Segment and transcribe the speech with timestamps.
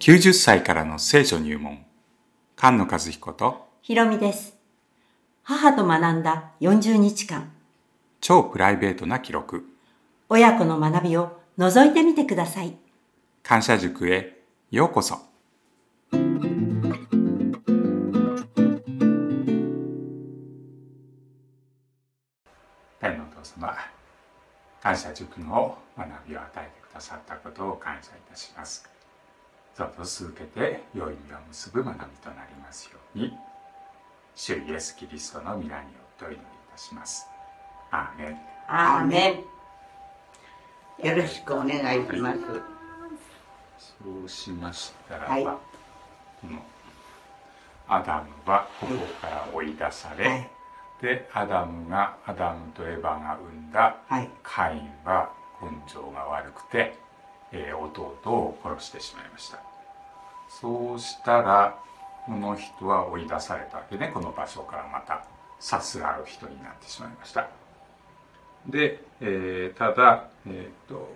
[0.00, 1.84] 90歳からの聖書入門。
[2.56, 4.56] 菅野和彦とひろみです。
[5.42, 7.52] 母と学んだ40日間、
[8.22, 9.66] 超プライベートな記録。
[10.30, 12.78] 親子の学びを覗いてみてください。
[13.42, 14.40] 感謝塾へ
[14.70, 15.18] ようこそ。
[16.10, 16.40] 天
[23.18, 23.76] のお父様
[24.80, 28.88] 感謝塾の学びを与えてくださったことを感謝いたします
[29.78, 33.32] どうぞ続けて良い実を結ぶ学びとなりますように
[34.34, 37.26] 主イエスキリストの御名によってお祈りいたします
[37.90, 38.36] アーメン
[38.68, 39.42] アーメ
[41.02, 41.06] ン。
[41.08, 42.38] よろしくお願いします。
[43.80, 45.50] そうしましたらば、はいこ
[46.44, 46.62] の
[47.88, 50.50] アダムはここから追い出され、はい
[51.02, 54.30] でアダムがアダムとエヴァが生んだはい。
[54.42, 56.94] カインは根性が悪くて、
[57.52, 59.58] えー弟を殺してしまいました。
[60.48, 61.78] そうしたら
[62.26, 65.24] この人は追い出されたわけねこの場所からまた
[65.58, 67.48] さすらう人になってしまいました。
[68.66, 71.08] で、えーただ、えーと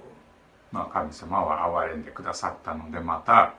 [0.73, 3.55] まあ、神様は憐れんでくださったのでまた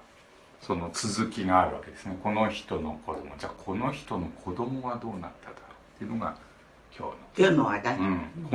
[0.62, 2.18] その続きがあるわけですね。
[2.24, 3.36] この人の子供。
[3.38, 6.36] じゃあこの人の子供はどうなっただろうっていうのが
[6.98, 7.98] 今日今日の話題。
[8.00, 8.08] の、う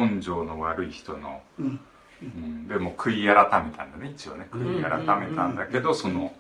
[0.06, 1.80] ん、根性の悪い人の、うん。
[2.22, 6.32] うん、でも悔い改めたんだね一応ね悔い改めたんだけどその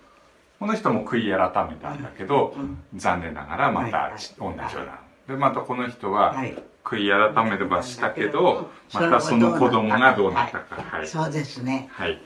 [0.58, 6.54] この人も悔い改めたんだけど、うん残念ながらまたはいはい同じような、でまたこの人は、はい。
[6.82, 10.82] 悔い改めればしたけど、うんまたその子供がどうなったか。
[10.82, 11.06] はい。
[11.06, 11.88] そうですね。
[11.92, 12.20] はい。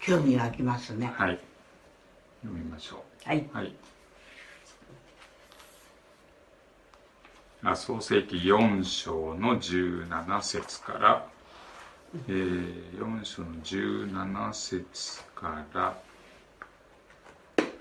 [0.00, 1.12] 興味湧きますね。
[1.14, 1.38] はい。
[2.42, 3.38] 読みましょはい。
[3.38, 3.56] う。
[3.56, 3.74] はい。
[7.62, 11.26] あ創世記4章の17節から、
[12.12, 15.96] えー、4章の17節から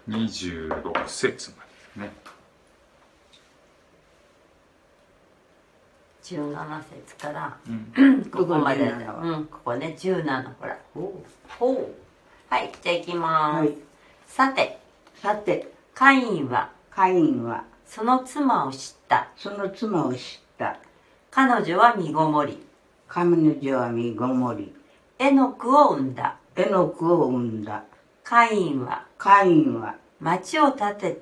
[0.08, 1.64] 26節ま
[1.98, 2.12] でですね。
[6.24, 8.26] 17節から、うん。
[8.26, 10.78] ここまでだここうん、ここね、17、ほら。
[10.96, 11.96] おほう。
[12.50, 13.60] はい、じゃあ行きます。
[13.62, 13.78] はい。
[14.28, 14.78] さて、
[15.16, 19.30] さて、カインは、カインはその妻を知った。
[19.36, 20.20] その妻を知っ
[20.60, 20.78] た。
[21.32, 22.64] 彼女は身ごもり、
[23.10, 24.72] 神の女は身ごもり、
[25.18, 26.38] エノクを産んだ。
[26.56, 27.84] エノクを産んだ。
[28.24, 29.96] カインは、カインは。
[30.20, 31.22] 町を建て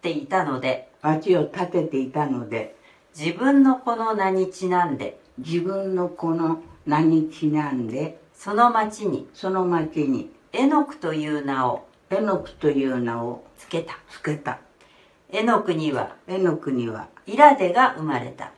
[0.00, 2.74] ていたので、町を建てていたので、
[3.14, 9.28] 自分の子の名にちなんで、自分の子の名にちなんで、その町に。
[9.34, 10.32] その町に。
[10.54, 11.86] エノクという名を。
[12.08, 13.44] エノクという名を。
[13.58, 13.98] つけた。
[14.08, 14.58] 付けた。
[15.30, 16.16] エノクには。
[16.26, 17.08] エノクには。
[17.26, 18.52] イラデが生まれた。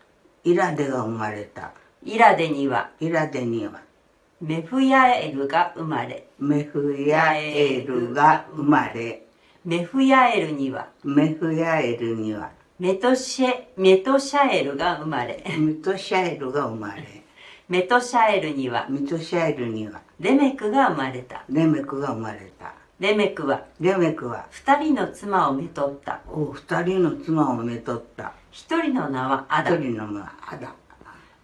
[0.45, 1.73] イラデが生まれた。
[2.05, 3.81] イラデにはイラデには
[4.41, 9.23] メフヤエルが生まれ、メフヤエルが生まれ、
[9.65, 17.23] メフヤエルにはメフヤエルにはメトシェ、メトシャエルが生まれ、ミトシャエルが生まれ、
[17.69, 21.45] メトシャエルにはミトシャエルにはレメクが生まれた。
[21.49, 22.75] レメクが生まれた。
[22.99, 26.21] レメクはレメクは二人の妻をめとった。
[26.29, 28.33] お二人の妻をめとった。
[28.51, 29.81] 一人の名はアダ一。
[29.81, 30.75] 人の名はアダ。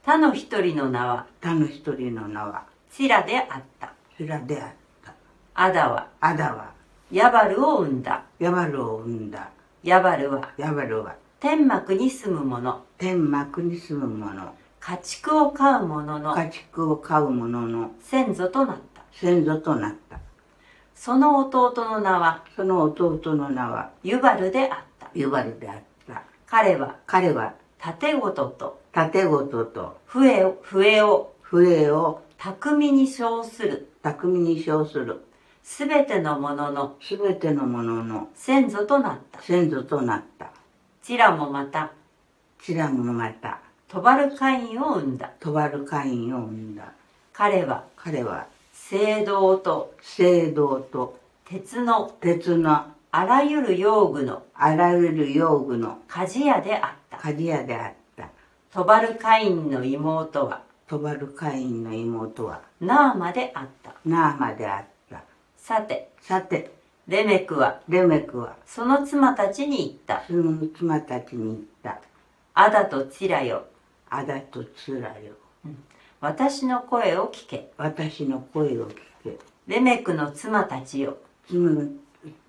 [0.09, 3.93] 他の一人の名は他の一人の名はツラであった。
[4.17, 4.71] ヒラであっ
[5.05, 5.13] た。
[5.53, 6.73] アダはアダは
[7.13, 8.25] ヤバルを生んだ。
[8.39, 9.51] ヤバルを生んだ。
[9.83, 19.03] ヤバルはヤバルは天幕に住む者、天幕に住む者、家畜を飼う者の家畜を飼う者の先祖となった。
[19.13, 20.19] 先祖となった。
[20.95, 25.11] その弟の名はその弟の名はユバルであった。
[25.15, 25.77] ユバルであっ
[26.07, 26.23] た。
[26.47, 32.23] 彼は彼は盾事と盾事と笛を笛を笛を。
[32.39, 33.89] 巧みに称する。
[34.01, 35.25] 巧みに称する。
[35.65, 38.29] すべてのもののすべてのものの。
[38.35, 39.43] 先祖となった。
[39.43, 40.53] 先祖となった。
[41.03, 41.91] チラもまた
[42.63, 45.33] チラもまた、トバルカインを生んだ。
[45.41, 46.93] トバルカインを生んだ。
[47.33, 48.47] 彼は彼は。
[48.91, 51.19] 青銅と聖堂と。
[51.45, 57.17] 鉄の鉄のあらゆる用具のあらゆる用具の鍛冶屋であった。
[57.17, 58.29] 鍛冶屋であった。
[58.71, 63.95] トバルカインの妹はトバルカインの妹はナーマであった。
[64.05, 65.23] ナーマであった。
[65.57, 66.71] さて、さて、
[67.07, 70.25] レメクはレメクはその妻たちに言った。
[70.27, 72.01] その妻たちに言った。
[72.55, 73.65] アダとチラよ。
[74.11, 75.35] アダとツラよ。
[76.21, 77.71] 私の声を聞け。
[77.77, 79.39] 私の声を聞け。
[79.67, 81.19] レメクの妻たちよ。
[81.49, 81.89] 妻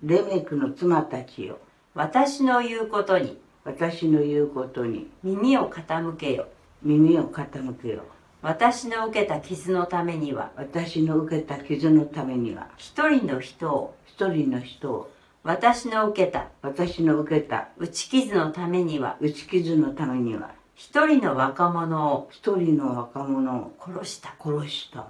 [0.02, 1.58] レメクの妻たちよ。
[1.94, 6.46] 私の言うことに私の言うことに耳を傾けよ。
[6.82, 8.04] 耳を傾けよ。
[8.42, 12.68] 私の受けた傷のためには私の受けた傷のためには。
[12.78, 15.10] 一人の人を一人の人を。
[15.42, 17.68] 私の受けた私の受けた。
[17.78, 20.50] 打ち傷のためには打ち傷のためには。
[20.74, 23.72] 一人の若者を一人の若者を。
[23.78, 24.34] 殺した。
[24.42, 25.06] 殺した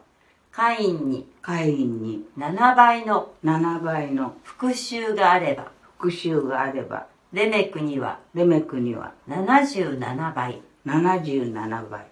[0.53, 2.25] カインにカインに。
[2.37, 7.07] 7倍の7倍の復讐があれば復讐があれば。
[7.33, 9.13] レメクにはレメクには。
[9.29, 10.63] 77倍。
[10.85, 12.07] 77倍。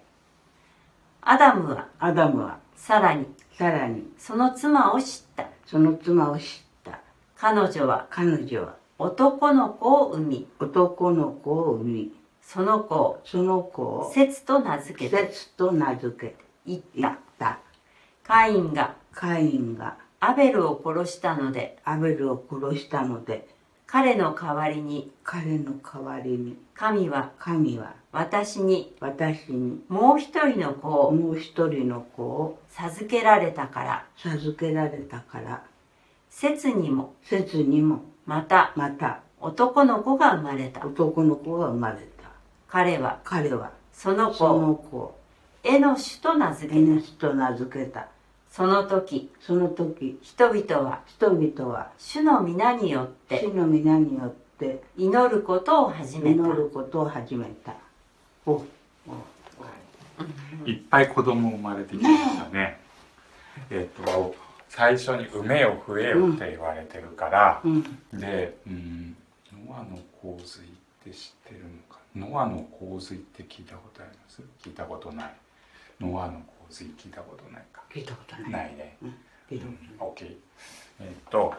[1.21, 2.59] アダムはアダムは。
[2.75, 3.27] さらに。
[3.57, 4.03] さらに。
[4.17, 5.49] その妻を知った。
[5.65, 6.45] その妻を知っ
[6.85, 7.01] た。
[7.35, 8.75] 彼女は彼女は。
[8.97, 12.13] 男の子を産み男の子を産み。
[12.41, 17.59] その子をその子をセツと名付けて節と名付け言っ言ったた
[18.29, 18.93] カインが。
[19.11, 19.97] カインが。
[20.19, 21.79] アベルを殺したので。
[21.83, 23.47] アベルを殺したので。
[23.87, 25.11] 彼の代わりに。
[25.23, 26.55] 彼の代わりに。
[26.75, 27.31] 神は。
[27.39, 27.95] 神は。
[28.11, 28.95] 私に。
[28.99, 29.83] 私に。
[29.89, 31.11] もう一人の子を。
[31.11, 32.59] もう一人の子を。
[32.69, 34.05] 授けられたから。
[34.15, 35.63] 授けられたから。
[36.29, 37.15] セツにも。
[37.23, 38.03] 節にも。
[38.27, 38.73] また。
[38.75, 39.21] また。
[39.41, 40.85] 男の子が生まれた。
[40.85, 42.29] 男の子が生まれた。
[42.67, 43.21] 彼は。
[43.23, 43.71] 彼は。
[43.91, 44.33] その子。
[44.35, 44.97] そをの子。
[44.97, 45.15] を
[45.63, 46.79] エノシュと名付エけた。
[46.79, 48.07] ネスと名付けた
[48.51, 50.19] その時その時。
[50.21, 51.91] 人々は人々は。
[51.97, 54.29] 主の皆によって主の皆によっ
[54.59, 54.83] て。
[54.97, 56.41] 祈ることを始めた。
[56.41, 57.73] 祈ることを始めた。
[58.45, 58.65] おお
[60.65, 62.79] いっぱい子供生まれてきましたね。
[63.69, 64.35] えっ、と
[64.67, 67.83] 最初に「産めよ増えよ」って言われてるから、うん。
[68.13, 69.15] で、うん、
[69.67, 70.67] ノアの洪水っ
[71.05, 71.99] て知ってるのか？
[72.15, 74.41] ノアの洪水って聞いたことあります？
[74.61, 75.33] 聞いたことない。
[76.01, 77.81] ノアの洪水聞いたことないか。
[77.93, 78.51] 聞いたことない。
[78.51, 78.97] ないね。
[79.01, 79.15] うん。
[79.49, 80.07] 聞いたこうん。
[80.07, 80.35] OK
[81.01, 81.53] えっ、と,、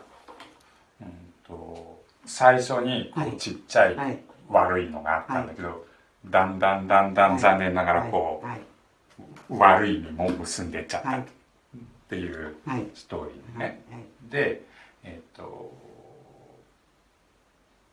[1.01, 1.09] うん、
[1.47, 4.19] と最初にこはいうちっちゃいとない。
[4.49, 5.87] 悪いのがあったんだけど、
[6.27, 8.61] だんだんだんだん残念ながらこう、はい。
[9.49, 11.21] 悪い意味も結んでっちゃったはい。
[11.21, 11.25] っ
[12.09, 12.87] ていうはい。
[12.95, 13.71] ストーリーはい。
[13.71, 13.83] ね。
[14.29, 14.63] で
[15.03, 15.73] えっ、と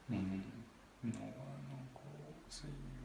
[0.10, 0.44] うん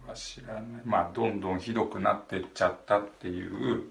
[0.07, 0.65] は知らない。
[0.85, 3.85] まあどんどんひどくなってっちゃったっていう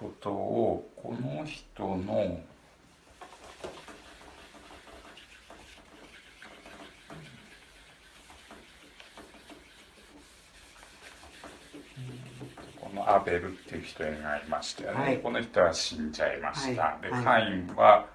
[0.00, 2.40] ことをこの人の
[12.80, 15.18] このアベルっていう人がいましたよね、はい。
[15.18, 17.20] この人は死んじゃいました、ではい。
[17.20, 17.24] はい。
[17.24, 18.06] カインは、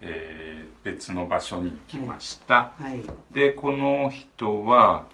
[0.00, 3.02] えー別の場所に行きました、はい。
[3.32, 5.06] でこの人は、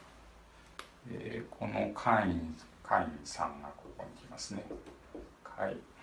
[1.11, 4.65] えーこのカインカインさんがここに来ますね。
[5.43, 5.98] カイカ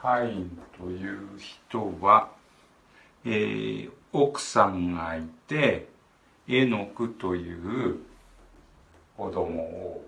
[0.00, 2.28] カインという人は、
[3.24, 5.86] えー奥さんがいて
[6.48, 7.96] エノクという
[9.18, 10.04] 子供を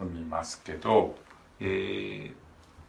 [0.00, 1.14] 産みますけど、
[1.60, 2.32] えー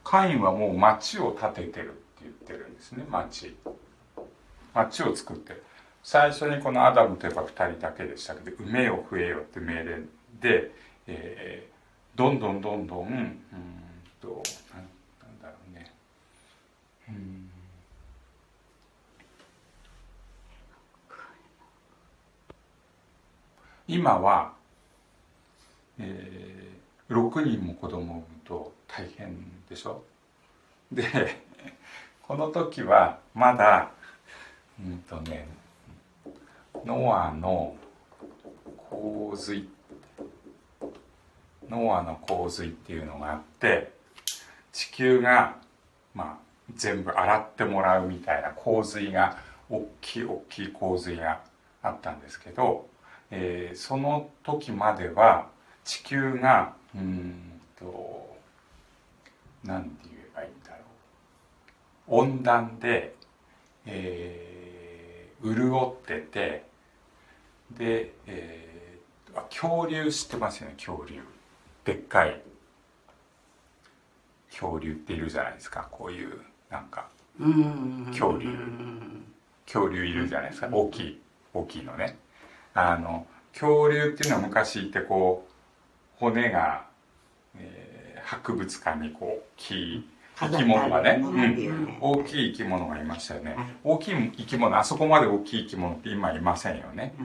[0.04, 3.54] カインはもう町を建ててるって言ってるんですね町
[4.74, 5.64] 町を作ってる。
[6.04, 9.84] 最初にこのアダムといえば2人だけでしたけど「産めよ増えよ」って命令
[10.42, 10.72] で、
[11.08, 13.40] えーどんどんどんどんうん
[14.22, 14.42] と
[14.74, 14.84] なん
[15.22, 15.92] なんだろうね
[16.99, 16.99] うん
[23.88, 24.54] 今は、
[25.98, 29.36] えー、6人も子供を産むと大変
[29.68, 30.04] でしょ？
[30.92, 31.04] で
[32.22, 33.90] この時はまだ
[34.80, 35.48] うんとね
[36.86, 37.76] ノアの
[38.90, 39.68] 洪水。
[41.68, 43.92] ノアの洪水っていうのがあって
[44.72, 45.58] 地球が
[46.14, 49.38] まあ全部洗ってもらうみたいな洪水が
[49.70, 51.42] 大きい大きい洪水が
[51.82, 52.88] あったんですけど、
[53.32, 55.48] えーその時までは
[55.84, 58.36] 地球がうんと
[59.64, 60.78] 何て言えばいいんだろ
[62.08, 62.22] う。
[62.22, 63.16] 温暖で、
[63.86, 66.66] えー潤ってて
[67.72, 71.22] で、えー恐竜知ってますよね恐竜。
[71.86, 72.42] でっかい。
[74.50, 76.42] 恐竜っているじゃないですかこういう。
[76.70, 77.08] なんか
[77.40, 78.06] うん。
[78.08, 78.50] 恐竜。
[79.66, 80.70] 恐竜いるじゃないですか。
[80.72, 81.22] 大きい
[81.54, 82.18] 大きいのね。
[82.74, 85.52] あの恐竜っていうのは昔いてこう
[86.20, 86.86] 骨が、
[87.58, 87.90] えー
[88.30, 91.98] 博物館にこう大きい生き物がね、うん。
[92.00, 93.68] 大きい生き物がいましたよね、はい。
[93.84, 97.16] 大きい生き物あそこまで大きい生き物って今いませんよね、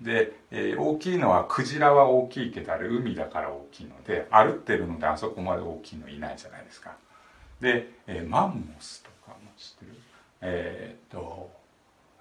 [0.00, 6.96] で、えー大きいのはクジラは大きいけどあれ海だから大きいので歩ってるのであそこまで大きいのいないじゃないですか
[7.60, 9.92] で、えーマンモスとかも知ってる？
[10.42, 11.50] えーっと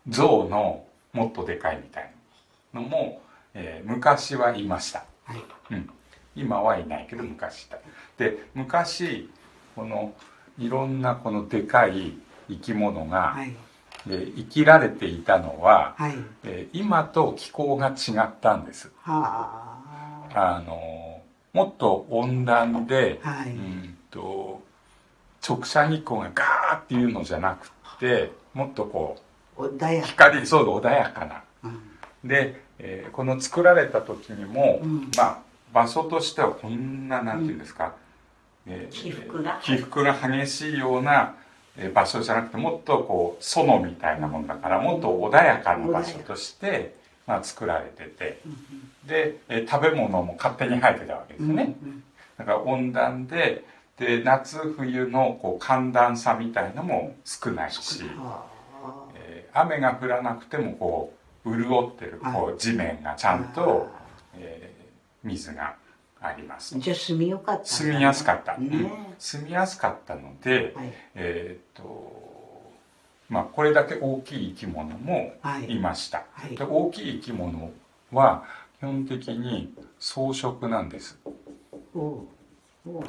[0.07, 2.11] 象のもっとでかいみたい
[2.73, 3.21] なのも、
[3.53, 5.43] えー昔はいました、はい。
[5.71, 5.89] うん、
[6.35, 7.77] 今はいないけど昔いた。
[8.17, 9.29] で昔
[9.75, 10.13] この
[10.57, 12.13] いろんなこのでかい
[12.47, 13.55] 生き物が、はい。
[14.07, 16.15] で生きられていたのは、はい。
[16.43, 18.91] えー今と気候が違ったんです。
[19.01, 19.81] は
[20.33, 20.63] あ。
[20.65, 21.21] の
[21.53, 23.51] もっと温暖で、あはい。
[23.51, 24.63] うんと
[25.47, 29.17] 直射日光がガーっていうのじゃなくてもっとこ
[29.57, 31.43] う穏やか光そう穏やかな。
[31.63, 31.79] うん。
[32.27, 35.11] で、えーこの作られた時にも、うん。
[35.17, 35.37] まあ
[35.73, 37.93] 場所としてはこんななんていうんですか、
[38.65, 39.59] えー起伏が？
[39.63, 41.35] 起伏が激しいような
[41.77, 46.95] えー場所じゃなくてもっとこう園みたいなもんだからもっと穏やかな場所として、
[47.27, 48.41] まあ、作られてて。
[49.05, 51.75] で、えー食べ物も勝手に生えてたわけですうんね。
[52.37, 53.63] だから温暖で
[53.97, 58.45] で夏冬のこう寒暖差みたいのも少ないし、は
[59.15, 61.13] えー雨が降らなくてもこ
[61.45, 63.89] う潤ってるこう地面がちゃんと、
[64.33, 64.85] えー
[65.23, 65.75] 水が
[66.21, 66.75] あります。
[66.75, 68.91] あじゃあ住みよかったな住みやすかった、ねうん。
[69.17, 70.93] 住みやすかったので、はい。
[71.15, 72.71] えーっと
[73.27, 75.71] まあこれだけ大きい生き物もはい。
[75.71, 76.55] いました、はい。
[76.55, 77.71] で大きい生き物
[78.11, 78.43] は
[78.79, 81.17] 基本的に草食なんです。
[81.95, 82.27] おう。
[82.87, 83.03] おう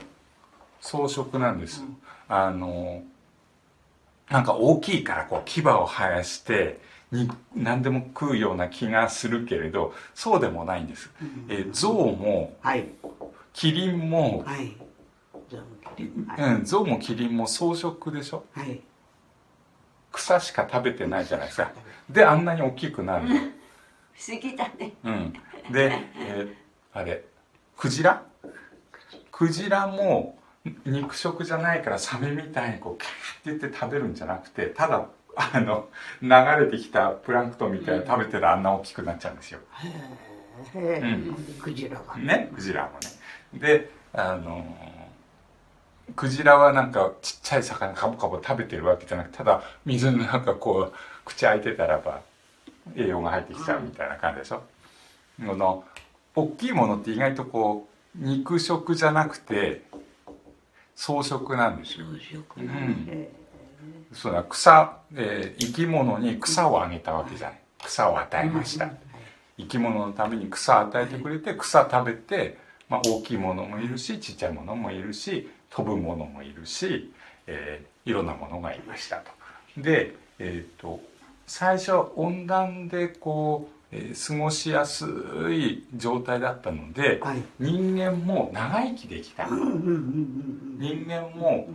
[0.81, 1.97] 草食なんです、うん
[2.29, 3.03] あの
[4.29, 6.81] なんか大きいからこう牙を生やして
[7.13, 11.47] に何でも食うような気がするけれどそうでもないんです、うん。
[11.49, 12.89] えー象もはい。
[13.53, 14.77] キリンも、はい
[16.27, 16.55] はい。
[16.57, 18.45] うん、象もキリンも草食でしょ？
[18.53, 18.81] はい。
[20.11, 21.71] 草しか食べてないじゃないですか。
[22.11, 23.37] であんなに大きくなるの。
[23.37, 24.93] 不思議だね。
[25.05, 25.33] うん、
[25.71, 26.55] で、えー
[26.93, 27.23] あれ
[27.77, 28.25] クジラ。
[29.31, 30.37] クジラも
[30.85, 35.07] 肉食じゃないからサメみたいにこうキャーって言って食べるんじゃなくてただ
[35.37, 35.89] あの
[36.23, 36.29] 流
[36.65, 39.61] れてきたプランクトンみたいなの食べてるあんな大きくなっちゃうんですよ。
[40.75, 43.61] うクジラがねクジラもね。
[43.61, 44.97] であのー
[46.15, 50.95] クジラはなんかちっちゃい魚カボカボ食べてるわけじゃなくてただ水の中こう
[51.25, 52.21] 口開いてたらば
[52.95, 54.63] 栄養が入ってきちゃうみたいな感じでしょ。
[55.45, 55.85] この
[56.35, 59.83] 大きいものって意外とこう肉食じゃなくて
[60.97, 62.07] 草食なんですよ。
[62.57, 63.29] うん。
[64.13, 67.61] そうだ草、えー生き物に草をあげたわけじゃない。
[67.85, 68.91] 草を与えました、
[69.59, 77.13] 生き物のために草を与えてくれて草食べて、まあ、大きいものもいるしちっちゃいものもいるし飛ぶものもいるし、
[77.47, 79.31] えーいろんなものがいましたと。
[79.77, 81.01] で、えー、と
[81.47, 85.05] 最初温暖でこう、えー過ごしやす
[85.53, 87.43] い状態だったのではい。
[87.59, 89.47] 人間も長生きできた。
[89.47, 91.69] うんうんうんうん人間も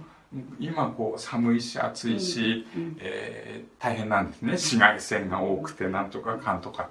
[0.60, 2.98] 今こう寒いし暑いし、うん。
[3.00, 4.51] えー大変なんですね。
[4.51, 6.89] 紫外線が多くてなんとかかんとか。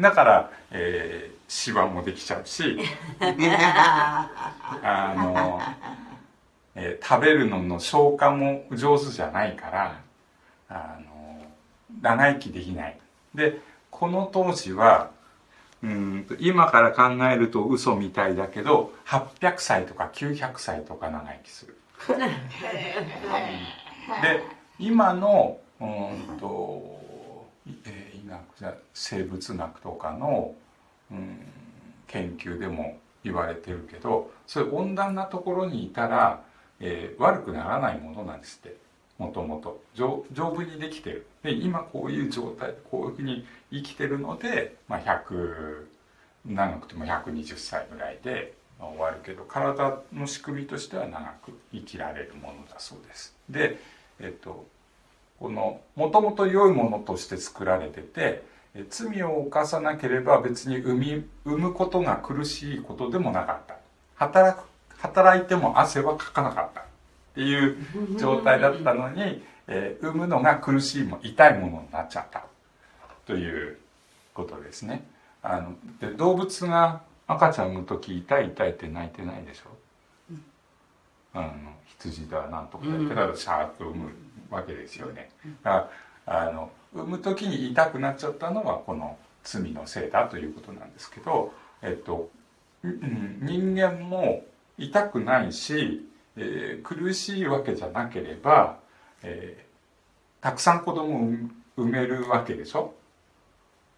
[0.00, 2.78] だから、えー、シワもできちゃうし
[4.82, 5.60] あの、
[6.74, 10.00] えー食べるのの消化も上手じゃないから
[10.70, 11.44] あの
[12.00, 12.98] 長生きできない。
[13.34, 13.60] で
[13.92, 15.12] この当時は
[15.82, 21.78] うんと今から考えると嘘みたいだけど800歳とか900歳とか長生きする。
[24.22, 24.42] で
[24.80, 26.98] 今のうんと、
[27.84, 30.54] えー医学じゃ生物学とかの、
[31.10, 31.38] うん、
[32.06, 36.42] 研究でも言われてるけどそういう温暖なところにいたら、
[36.80, 38.76] えー悪くならないものなんですって
[39.18, 41.26] もともと丈夫にできてる。
[41.42, 45.86] で今こういう状態こういうふうに生きてるので、まあ、100
[46.46, 53.34] 長くても120歳ぐらいで終わるけど体の仕組みとしては長く生きられるものだそうです。
[53.48, 53.78] で、
[54.20, 54.66] えっと、
[55.38, 58.42] このもともと良いものとして作られてて
[58.88, 63.76] 罪を犯さなければ別に産み産むことが苦しいことでもなかった。
[64.16, 64.64] 働く
[64.98, 66.84] 働いても汗はかかなかった。
[67.32, 67.76] っていう
[68.18, 72.44] 状態だったのに、えー産むのが苦しいも痛いものになっちゃった
[73.26, 73.78] という
[74.34, 75.04] ことですね。
[75.42, 79.70] あので動物が赤ちゃん産む時痛い痛いって泣いてないでしょ、
[81.34, 81.52] あの
[81.98, 84.10] 羊だなんとかやってたらシャーッと産む
[84.50, 85.30] わけですよね。
[85.64, 85.88] あ
[86.26, 92.28] の産む時に痛くなっちゃったのはこの罪のせいだということなんですけど、えっと、
[92.84, 94.44] うん人間も
[94.78, 98.78] 痛くないし、えー苦しいわけじゃなければ、
[99.22, 99.72] えー
[100.42, 102.94] たくさん子供を産産めるわけでしょ？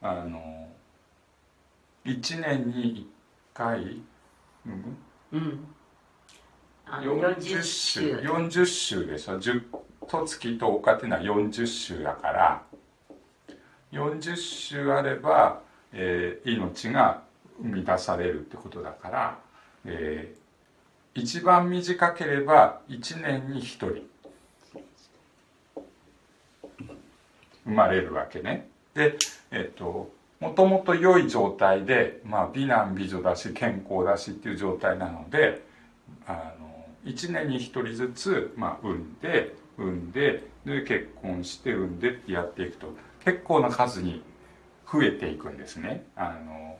[0.02, 0.68] あの
[2.04, 3.08] 1年に
[3.54, 4.02] 1回
[4.66, 4.76] 産
[5.32, 5.38] む？
[5.38, 5.66] うん。
[6.86, 7.62] あ40 40週。
[7.62, 8.16] 週。
[8.18, 9.62] 40週でしょ？10
[10.06, 12.62] と月10日っていうのは40週だから。
[13.92, 15.60] 40週あれば、
[15.92, 17.22] えー命が
[17.62, 19.38] 生み出されるってことだから
[19.86, 20.43] えー
[21.14, 24.02] 一番短ければ1年に1人
[27.64, 28.68] 生まれるわけね。
[28.94, 29.16] で、
[29.50, 35.64] えっと、もともと良い状態で、まあ、美男美女だし健康だしっていう状態なので
[36.26, 42.94] あの1年に1人ずつ、まあ、産んで産んでで結婚して産んでってやっていくと
[43.24, 44.22] 結構な数に
[44.90, 46.04] 増えていくんですね。
[46.16, 46.78] あの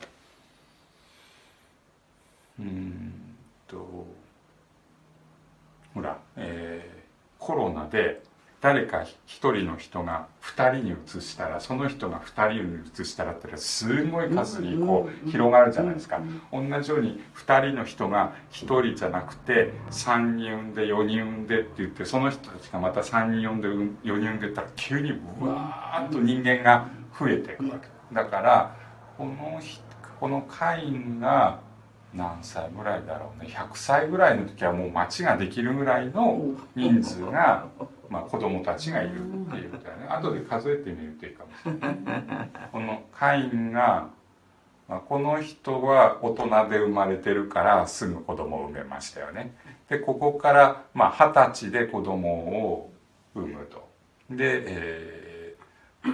[2.61, 3.13] うん
[3.67, 4.07] と
[5.95, 7.05] ほら、えー
[7.45, 8.23] コロナで
[8.63, 16.23] 誰か一人の人が二人に移したらその人が二人に移したらってすごい数にこう広がるじゃないですか。
[16.51, 23.69] 同じように二人の人が一人じゃなくて三人産んで四人産んでって言ってその人たちがまた三人産んで
[24.03, 27.89] 四人産んでったら急にうわーっと人間が増えていくわけ。
[28.15, 28.75] だから
[29.19, 29.85] この人
[30.19, 31.61] このカインが
[32.15, 33.51] 何歳ぐらいだろうね。
[33.51, 37.67] 100歳ぐらいの時はもう町ができるぐらいの人数が、
[38.09, 40.07] まあ、子供たちがいるっていうことだね。
[40.09, 42.51] 後で数えてみるといいかもしれない。
[42.73, 44.09] このカインが、
[44.89, 49.55] まあ、この人は大人で生まれてるからすぐ子供を産めましたよね。
[49.89, 52.31] でここからまあ二十歳で子供
[52.69, 52.93] を
[53.35, 53.89] 産むと。
[54.31, 55.25] で、えー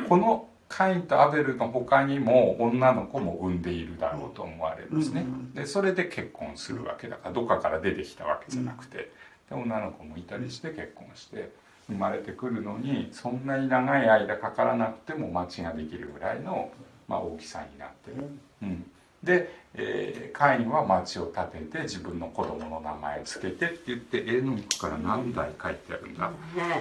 [0.09, 9.10] このカインとアベルの他にも女の子も産んでいるだろうと思われるんですねでそれで結婚するわけだからどっかから出てきたわけじゃなくてで
[9.56, 11.50] 女の子もいたりして結婚して
[11.88, 16.70] 生まれてくるのにそんなに長い間かからなくても町ができるぐらいの、
[17.08, 18.28] まあ、大きさになってる。
[18.62, 18.90] うん、
[19.24, 26.30] で、えーカインは町を建てて自分の子供の名前つけてって言ってエノクから何代書いてあるんだ、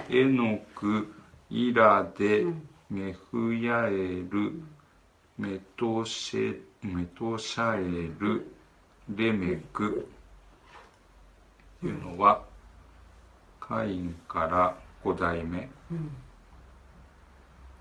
[0.08, 1.12] エノク
[1.50, 2.46] イラデ
[2.90, 3.90] メフヤエ
[4.28, 4.60] ル
[5.38, 8.52] メトシェメトシャエル
[9.14, 10.08] レメク
[11.78, 12.42] っていうのは
[13.60, 15.68] カインから5代目。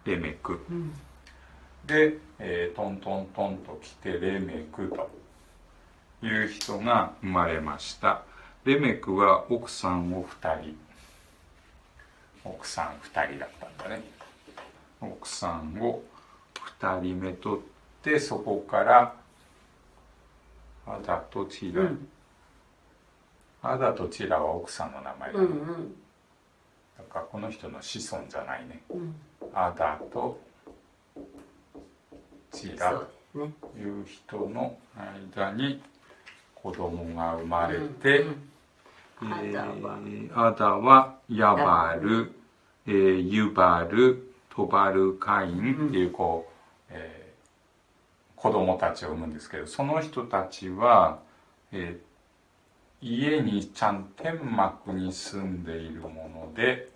[0.06, 0.60] レメク
[1.86, 5.10] で、えートントントンと来てレメクと
[6.26, 8.24] いう人が生まれました。
[8.64, 10.78] レメクは奥さんを2人。
[12.44, 14.19] 奥さん2人だったんだね。
[15.02, 16.02] 奥さんを
[16.80, 17.60] 2人目取っ
[18.04, 19.16] てそこから
[20.88, 21.84] アダとチラ、
[23.62, 25.48] アダとチラは奥さんの名前だね、
[26.98, 28.82] だからこの人の子孫じゃないね、
[29.54, 30.40] アダと
[32.52, 33.02] チラ
[33.34, 33.40] と
[33.78, 34.78] いう人の
[35.36, 35.82] 間に
[36.56, 38.26] 子供が生まれて、
[39.22, 41.16] えーアダは。
[41.30, 42.32] ヤバル、
[42.88, 44.29] えーユバル
[44.60, 46.54] トバルカインっていうこう、
[46.90, 47.30] えー
[48.36, 51.20] 子供たちを産むんですけどその人たちは、
[51.72, 52.10] えー
[53.02, 56.90] 家にちゃん天幕に住んでいるもので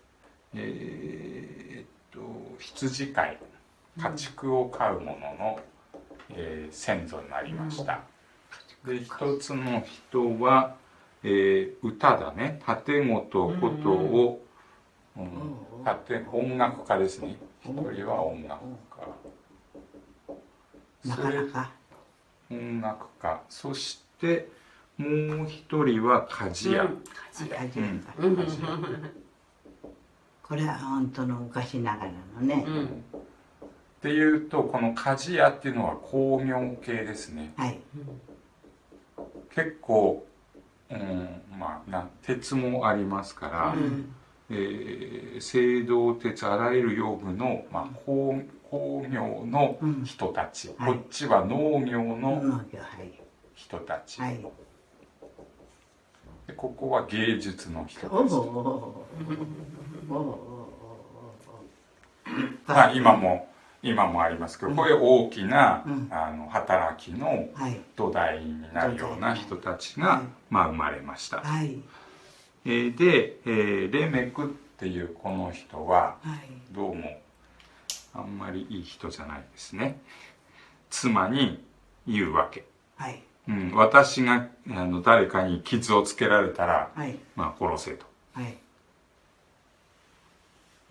[0.53, 2.19] えーっと
[2.59, 3.37] 羊飼い
[3.97, 5.59] 家畜を飼うものの、
[6.31, 8.01] えー先祖になりました。
[8.85, 10.75] で一つの人は、
[11.23, 12.61] えー歌だね。
[12.65, 14.45] 盾事ことを、
[15.17, 15.55] うん。
[15.85, 18.65] 盾音楽家ですね一人は音楽
[21.05, 21.15] な家。
[21.15, 21.71] それかなか。
[22.51, 23.41] 音楽家。
[23.49, 24.49] そして
[24.97, 26.83] もう一人は鍛冶屋、
[27.31, 28.05] 味がうん。
[28.19, 28.35] うん。
[28.35, 29.09] 鍛冶屋
[30.43, 37.53] これは本当の昔ながらのね、っていうとこの鍛冶屋っていうのは工業系ですね。
[37.55, 37.79] はい。
[39.55, 40.25] 結構、
[40.91, 43.75] うん、まあな鉄もありますから、
[44.49, 52.61] えー青銅鉄あらゆる用具の、まあ、工工業の人たち、はいこっちは農業農の
[53.55, 54.45] 人たち、はい。
[56.47, 58.11] でここは芸術の人たち、
[62.67, 63.47] まあ、今も
[63.81, 66.07] 今もありますけどこういう大きな、うん。
[66.09, 67.79] あの働きのはい。
[67.95, 70.23] 土台になるような人たちが、はい。
[70.49, 71.67] まあ、生まれました、はい。
[71.67, 71.81] えー
[72.65, 74.47] で、えーレメクっ
[74.77, 76.73] ていうこの人ははい。
[76.73, 77.19] どうも
[78.13, 79.99] あんまりいい人じゃないですね。
[80.89, 81.63] 妻に
[82.07, 83.23] 言うわけ、はい。
[83.47, 87.17] うん、私があの誰かに傷をつけられたら、はい。
[87.35, 88.05] まあ、殺せと。
[88.33, 88.57] はい。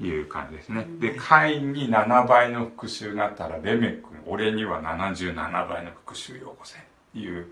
[0.00, 0.86] いう感じですね。
[0.98, 6.78] でカインに7倍の復讐があったらレメク俺には77倍の復讐よこせ。
[6.78, 6.82] っ
[7.12, 7.46] ていう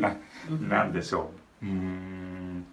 [0.00, 0.16] な
[0.68, 2.66] なんでしょううーん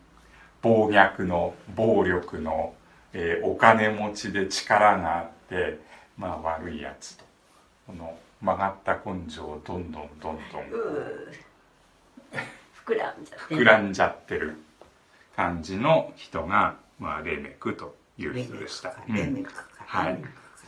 [0.61, 2.73] 暴虐の暴力の、
[3.13, 5.79] えーお金持ちで力があって
[6.17, 7.25] まあ悪いやつと
[7.87, 10.63] この曲がった根性をどんどんどんどん
[12.85, 14.57] 膨らんじゃって膨らんじゃってる
[15.35, 18.95] 感じの人が、まあ、レメクというレ人でした。
[19.07, 19.65] メクか。
[19.77, 20.19] はい。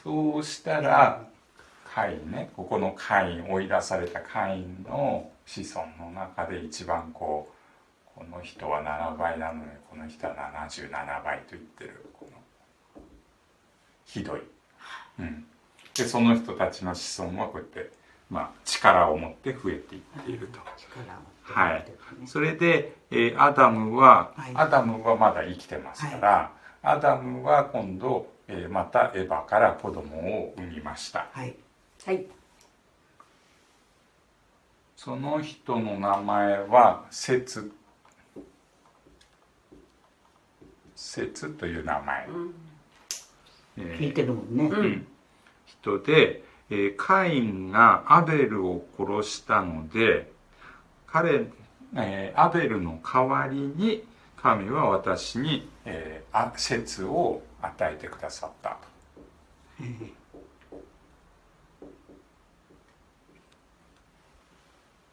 [0.04, 1.24] そうしたら、
[1.94, 7.53] カインね、ここのカイン、追い出されたカインの子孫の中で一番こう、
[8.15, 10.36] この人は7倍なのに、この人は
[10.69, 12.28] 77倍と言ってる、こ
[12.95, 13.02] の、
[14.06, 14.41] ひどい。
[15.19, 15.45] うん。
[15.95, 17.91] で、その人たちの子孫はこうやって、
[18.30, 20.60] まあ、力を持って増えていっていると。
[20.78, 21.86] 力をはい。
[22.26, 31.28] それで、えーアダムは、はいアダムはまだ生きてますから、アダムは今度、えーまたエヴァから子供を産みました。
[31.32, 31.56] はい。
[32.06, 32.26] はい
[34.95, 37.41] その人の名前は、セ
[41.04, 41.22] ツ。
[41.22, 42.28] セツという名前。
[43.78, 44.66] えー聞いてるもんね。
[44.66, 45.08] うん
[45.66, 50.32] 人で、えーカインがアベルを殺したので
[51.08, 51.48] 彼、
[51.96, 54.04] えーアベルの代わりに
[54.38, 58.94] 神は私に、えー、あ説を与えてくださったと。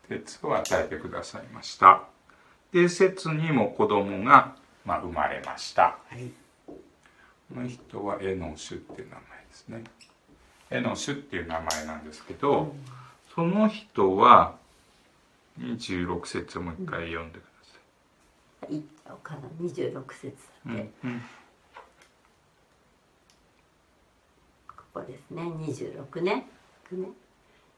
[0.09, 2.03] 説を与えてくださいました。
[2.73, 5.83] で、説にも子供が、まあ、生まれました。
[5.83, 6.31] はい。
[6.67, 6.75] こ
[7.55, 9.85] の人はエノシュっていう名前ですね。
[10.71, 12.75] エノシュっていう名前なんですけど、
[13.35, 14.57] その人は
[15.59, 17.49] 26節をもう一回読んでくだ
[18.69, 18.85] さいう
[19.23, 20.33] かな26節い。
[20.69, 21.23] だって、うん
[24.69, 26.49] ここですね26ね
[26.91, 27.09] ね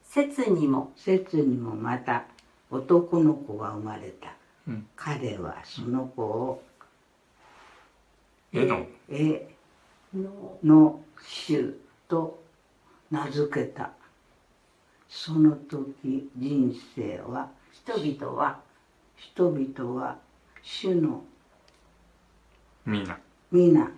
[0.03, 2.25] 節にも節にもまた
[2.71, 4.33] 男の子が生まれた。
[4.67, 6.63] うん彼はその子を
[8.53, 9.47] エノえ
[10.13, 11.75] のの主
[12.07, 12.39] と
[13.09, 13.91] 名付けた。
[15.09, 18.59] その時人生は人々は
[19.15, 20.17] 人々は
[20.61, 21.23] 主の
[22.85, 23.17] 皆。
[23.51, 23.91] 皆。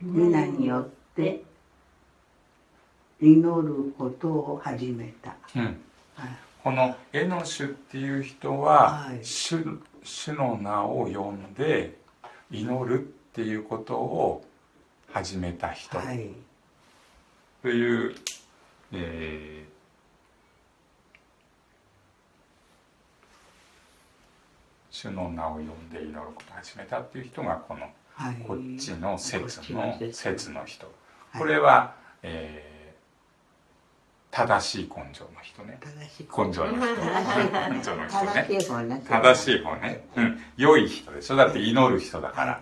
[0.00, 0.66] 皆に。
[0.66, 1.42] よって
[3.20, 5.36] 祈ることを始めた。
[5.54, 5.64] うん。
[5.64, 5.74] はい。
[6.62, 9.24] このエノシュっていう人は、はい。
[9.24, 11.96] 主主の名を呼んで
[12.50, 14.44] 祈るっていうことを
[15.10, 16.30] 始めた人はい。
[17.62, 18.14] という、
[18.92, 19.74] えー
[24.90, 28.36] 主の名を呼んで祈ることを始めたっていう人がこのはい。
[28.46, 30.92] こっちの説の説の人は
[31.38, 32.73] いこれは、えー
[34.34, 35.78] 正しい根性の人ね。
[35.80, 36.64] 正しい根性。
[36.64, 36.86] の人
[37.72, 38.46] 根性の人ね。
[38.48, 39.04] 正しい方ね。
[39.08, 41.36] 正しい方ね、うん、良い人でしょ。
[41.36, 42.60] だって祈る人だから。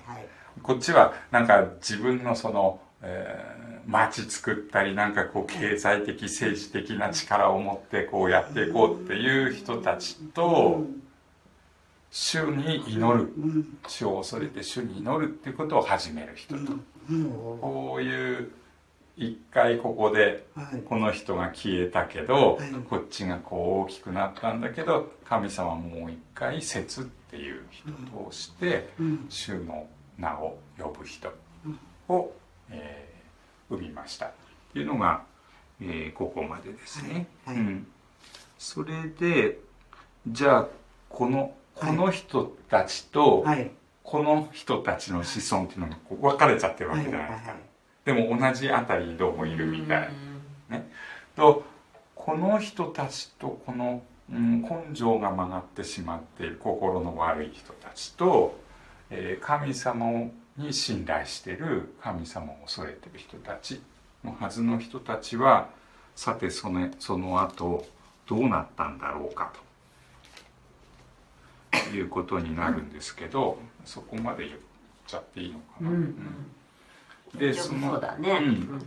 [0.62, 3.62] こっちはなんか自分のその、え
[4.28, 10.84] 作ったりなんかこう経済的政治的な力を持ってこうやっていこうっていう人たちと
[12.10, 13.32] 主に祈る。
[13.36, 13.78] うん。
[13.88, 16.60] 主を恐れて主に祈るっていうことを始める人と。
[17.10, 17.30] うん。
[17.30, 18.52] こういう
[19.16, 20.82] 一回ここではい。
[20.82, 29.26] この人が消えたけどはいこっちがこう大きくなったんだけど神様もう一回説っていう人を通してうん。
[29.28, 29.86] 主の
[30.18, 31.30] 名を呼ぶ人
[32.08, 32.32] を、
[32.70, 33.12] えー
[33.74, 34.30] 生みましたっ
[34.74, 35.22] ていうのが、
[35.80, 37.26] えーここまでですね。
[37.46, 37.86] はいはいうん、
[38.58, 39.58] それで
[40.28, 40.68] じゃあ
[41.08, 43.70] このこの人たちとはい。
[44.02, 45.96] この人たちの子孫っていうのが
[46.32, 47.04] 分かれちゃってるわはい。
[47.04, 47.54] けじゃないですか。
[48.04, 48.14] はい。
[48.14, 50.10] でも同じあたりにどうもいるみたい。
[50.68, 50.88] ね、
[51.36, 51.64] と
[52.14, 58.58] この人たちとこの、うん、根性が曲がってしまっている心の悪い人たちと、
[59.10, 63.80] えー神様に信頼している神様を恐れている人たち
[64.22, 65.68] のはずの人たちは
[66.14, 67.86] さてそのその後
[68.26, 69.52] どうなったんだろうか
[71.70, 74.58] ということになるんですけどそこまで言っ
[75.06, 75.90] ちゃっていいのかな。
[75.90, 76.16] うんうん
[77.34, 78.78] でそのそうだね、うん。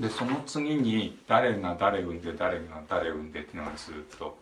[0.00, 4.36] でその次に誰が誰産んで誰が誰産んでっていうのがずっと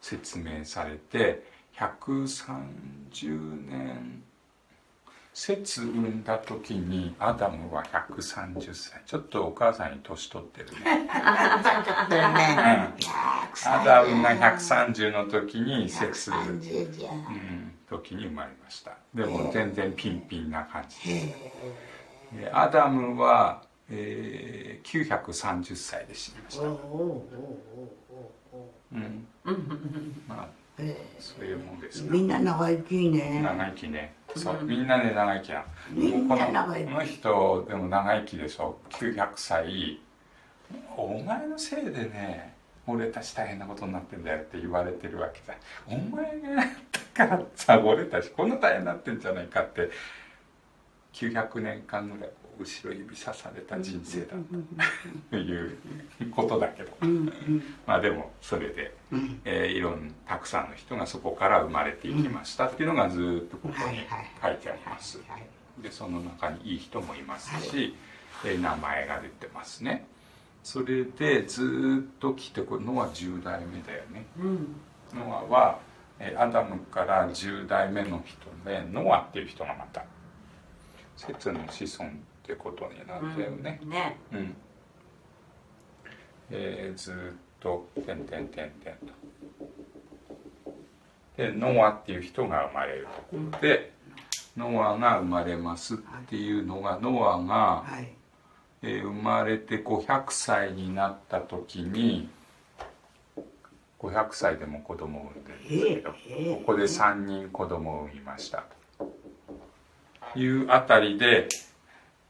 [0.00, 1.44] 説明されて
[1.76, 4.22] 130年
[5.36, 9.02] 節産んだ時にアダムは130歳。
[9.04, 11.62] ちょっとお母さんに年取ってるね、うん、ア
[13.84, 17.10] ダムが130の時に節産ん30じゃ。
[17.10, 18.96] うん、時に生まれました。
[19.14, 21.34] でも全然ピンピンな感じですで
[22.52, 26.68] アダムは、えー、930歳で死にました、う
[28.96, 29.26] ん、
[30.28, 30.48] まあ
[31.18, 33.40] そういうもんですみんな長生きね。
[33.42, 34.14] 長生きね。
[34.36, 36.84] そうみんなで長生きなみんなこの長生き。
[36.84, 38.78] この人でも長生きでしょ。
[38.90, 40.00] 900歳
[40.96, 42.54] お前のせいでね
[42.86, 45.56] 俺たち大変なことになってんだよって言われてるわけじゃ
[45.88, 46.68] お前がやっ
[47.14, 49.90] たからさ俺たちこんな大変になってんじゃないかって
[51.16, 54.34] 900年間ぐらい後ろ指さされた人生だ
[55.30, 55.78] という
[56.34, 56.92] ことだけど。
[57.86, 59.40] まあでもそれで、うん。
[59.44, 63.98] えーいろんたくさんの人がそこから生まれていきましたっていうのがずーっとここに
[64.42, 65.18] 書いてあります。
[65.28, 65.42] はい
[65.82, 67.94] でその中にいい人もいますし、
[68.44, 70.06] えー名前が出てますね。
[70.62, 74.26] それでずーっと来てこれノア10代目だよね。
[74.38, 74.76] うん。
[75.14, 75.78] ノアは
[76.18, 80.04] えーアダムから10代目の人でノアっていう人がまた
[81.16, 82.12] 節の子孫っ
[82.44, 83.80] てことになったよね。
[83.82, 84.16] うんね。
[84.32, 84.56] うん、
[86.50, 89.12] えーずーっと「てんてんてんてん」と。
[91.36, 93.92] でノアっていう人が生まれるところで、
[94.56, 95.98] ノアが生まれますっ
[96.28, 98.08] ていうのがノアが、はい。
[98.82, 102.28] えー生まれて500歳になった時に
[103.98, 108.64] 500歳でも子供を産んでるんですけど、ええここで3人子供を産みましたと
[110.36, 111.48] いうあたりで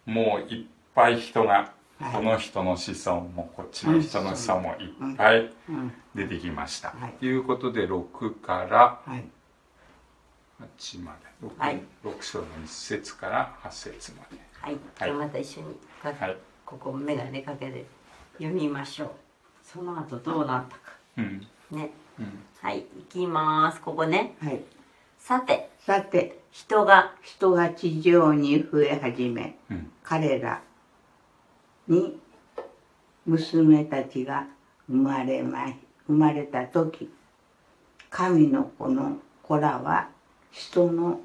[0.05, 6.91] もういっぱい人が、はいこの人の子孫もこっちの人の子孫もいっぱいうん出てきました。
[6.91, 7.13] はい。
[7.13, 9.25] ということで6からはい。
[10.79, 11.47] 8まで。
[11.47, 11.81] 6,、はい。
[12.05, 14.37] 6章の1節から8節まで。
[14.61, 14.75] はい。
[14.75, 16.37] じゃあまた一緒にかはい。
[16.67, 17.87] ここ眼鏡かけて
[18.35, 19.11] 読みましょう。
[19.63, 20.83] その後どうなったか。
[21.17, 21.47] うん。
[21.71, 21.91] ね。
[22.19, 22.45] うん。
[22.61, 22.85] はい。
[22.95, 23.81] 行きます。
[23.81, 24.37] ここね。
[24.43, 24.61] はい。
[25.19, 25.71] さて。
[25.79, 29.91] さて人が人が地上に増え始めうん。
[30.03, 30.63] 彼ら
[31.87, 32.19] に
[33.27, 34.47] 娘たちが
[34.89, 35.67] 生まれま
[36.07, 37.11] 生まれた時
[38.09, 40.09] 神の子の子らは
[40.51, 41.21] 人の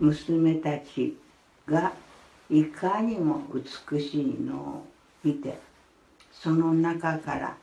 [0.00, 1.18] 娘たち
[1.68, 1.92] が
[2.48, 4.86] いかにも美しいのを
[5.22, 5.58] 見て
[6.32, 7.56] その中から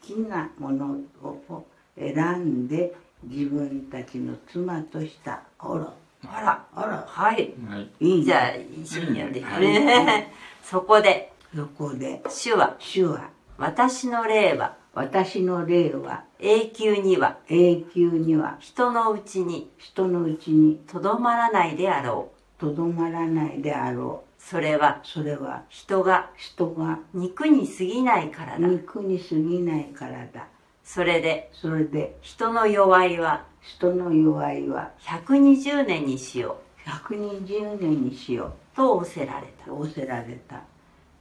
[0.00, 1.66] 好きなものを
[1.98, 5.92] 選んで自分たちの妻としたあら
[6.24, 6.66] あら。
[6.74, 7.04] あら。
[7.06, 7.54] はい。
[7.68, 7.90] はい。
[8.00, 9.32] いいじゃあ一緒に読ん。
[9.32, 9.60] で、はい。
[9.60, 11.32] ね そこで。
[11.54, 12.22] そこで。
[12.28, 12.76] 主は。
[12.78, 13.30] 主は。
[13.58, 14.76] 私の霊は。
[14.94, 16.24] 私の霊は。
[16.38, 17.38] 永久には。
[17.48, 18.56] 永久には。
[18.60, 19.70] 人のうちに。
[19.78, 20.76] 人のうちに。
[20.86, 22.60] とどまらないであろう。
[22.60, 25.00] とどまらないであろそれは。
[25.04, 25.64] うそれは。
[25.68, 26.30] 人が。
[26.36, 26.98] 人が。
[27.12, 28.66] 肉に過ぎないからだ。
[28.66, 30.48] 肉に過ぎないからだ。
[30.82, 31.50] それで。
[31.52, 32.16] それで。
[32.20, 39.70] 人の弱いは人の弱いは120年にしよ120年にしようと仰せられた。
[39.72, 40.62] 仰せられた。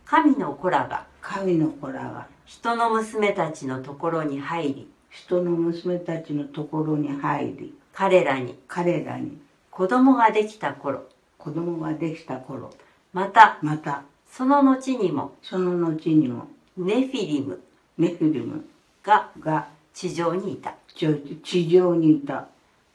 [0.06, 1.08] 神の子らが。
[1.22, 2.28] 神の子らが。
[2.46, 4.92] 人の娘たちのところに入り。
[5.10, 7.74] 人の娘たちのところに入り。
[7.94, 8.60] 彼らに。
[8.68, 9.40] 彼らに。
[9.72, 11.08] 子供ができた頃。
[11.40, 12.72] 子供ができた頃。
[13.12, 13.58] また。
[13.64, 14.04] また。
[14.30, 15.34] その後にも。
[15.42, 16.48] その後にも。
[16.78, 17.60] ネフィリム。
[17.98, 18.66] ネフィリム。
[19.04, 19.32] が。
[19.40, 19.68] が。
[19.94, 22.48] 地上にいた地地上にいた。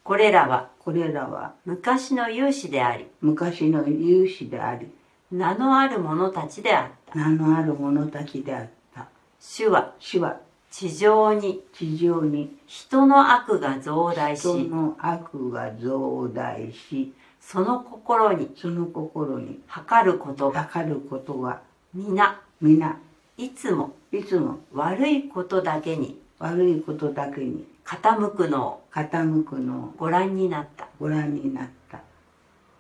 [0.03, 4.89] これらはこれらは昔の勇士であり昔の勇士であり
[5.31, 7.19] 名のある者たちであった。
[7.19, 9.07] 名のある者たちであった。
[9.39, 21.61] 主は主は地上に地上に人の悪が増大人しの悪が増大しその心にその心に測ることが測ることは
[21.93, 22.97] 皆皆
[23.37, 28.67] いつもいつも悪いことだけに悪いことだけに傾くの。
[28.69, 29.87] を傾くの。
[29.87, 30.87] をご覧になった。
[31.01, 32.01] ご覧になった。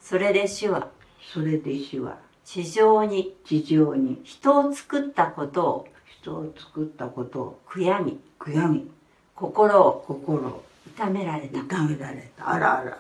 [0.01, 0.89] それで主は。
[1.33, 2.19] それで主は。
[2.45, 3.35] 地上に。
[3.45, 4.21] 地上に。
[4.23, 5.89] 人を作ったことを。
[6.21, 7.61] 人を作ったことを。
[7.69, 8.21] 悔やみ。
[8.39, 8.89] 悔やみ。
[9.35, 10.05] 心を。
[10.07, 10.65] 心を。
[10.87, 11.59] 痛められた。
[11.59, 12.49] 痛められた。
[12.49, 12.99] あらあらあら。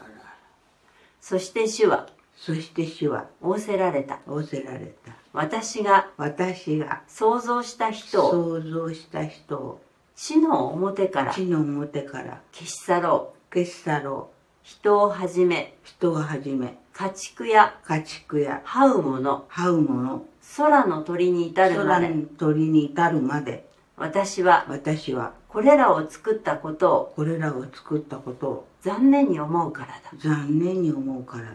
[1.20, 2.09] そして主は。
[2.37, 3.27] そして主は。
[3.40, 4.18] 仰せられた。
[4.27, 5.12] 仰せられた。
[5.33, 6.11] 私が。
[6.16, 7.03] 私が。
[7.07, 8.31] 想像した人を。
[8.33, 9.81] 想像した人を
[10.22, 12.42] 地の表から地の表から。
[12.52, 13.54] 消し去ろう。
[13.54, 14.37] 消し去ろう。
[14.62, 16.76] 人をはじめ人をはじめ。
[16.92, 18.61] 家畜や家畜や。
[18.66, 20.24] 這うもの這うもの
[20.59, 22.06] 空の鳥に至るまで。
[22.06, 23.66] 空に鳥に至るまで。
[23.96, 30.11] 私は私はこれらを作ったことをこれらを作ったことを残念に思うからだ。
[30.18, 31.54] 残念に思うからだ。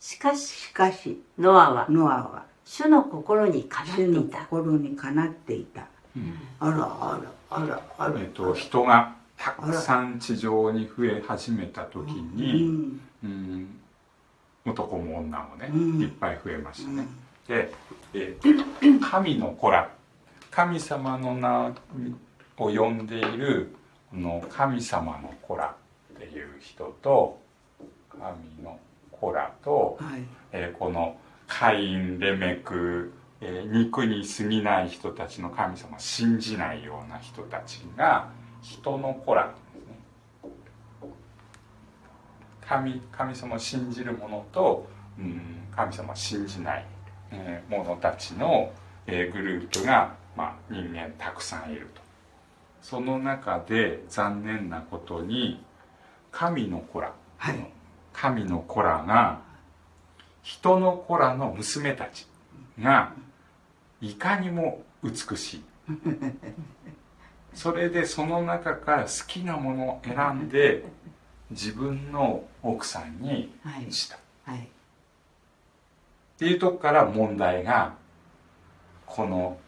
[0.00, 5.86] しかししかしノアはノアは主の心にかなって主のいた心にかなっていた。
[6.58, 13.00] あらあらあらあらえっと、人がたくさん地上に増え始めた時うに、ん。
[13.24, 13.80] うん
[14.66, 16.00] 男も女もね、うん。
[16.02, 17.06] いっぱい増えましたね。
[17.46, 17.72] で、
[18.12, 19.90] えー神の子ら
[20.50, 21.72] 神様の名
[22.58, 23.74] を呼んでいる
[24.10, 25.74] この神様の子ら
[26.14, 27.40] っていう人と
[28.10, 28.78] 神の
[29.12, 30.22] 子らと、はい。
[30.52, 38.28] えーこのカインレメクえー肉に過ぎない人たちの神様を信じないような人たちが
[38.62, 41.10] 人の子らなんですね。
[42.60, 46.86] 神神様を信じる者と、うん、神様を信じない、
[47.30, 48.72] えー者たちの、
[49.06, 52.00] えーグループが、まあ、人間たくさんいると。
[52.82, 55.62] その中で残念なことに
[56.30, 57.56] 神の子ら、はい。
[58.12, 59.40] 神の子らが
[60.42, 62.26] 人の子らの娘たち
[62.80, 63.12] が
[64.00, 65.64] いかにも美しい。
[67.54, 70.84] それでその中から好きなものを選んで
[71.50, 74.16] 自分の奥さんにはいした。
[74.16, 74.68] っはい。
[76.38, 77.94] ていうとこから問題が
[79.06, 79.58] この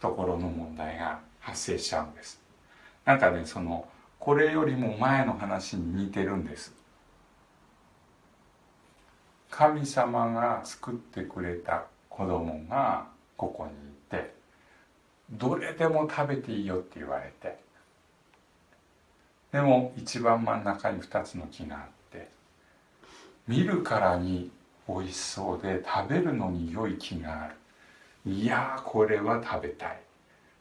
[0.00, 2.40] ところの問題が発生しちゃうんです。
[3.04, 3.86] なんかねその
[4.18, 6.74] これよりも前の話に似てるんです。
[9.50, 13.74] 神様が救ってくれた子供がここにい
[14.10, 14.34] て
[15.30, 17.58] どれでも食べていいよって言われて
[19.52, 22.28] でも一番真ん中に2つの木があって
[23.48, 24.50] 見るからに
[24.88, 27.54] 美味しそうで食べるのに良い木がある。
[28.32, 30.00] いやこれは食べたい。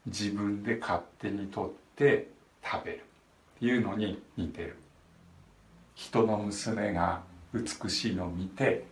[0.07, 2.27] 自分で勝手に取って
[2.63, 4.77] 食べるっていうのに似てる。
[5.95, 7.21] 人の娘が
[7.53, 8.83] 美しいのを見て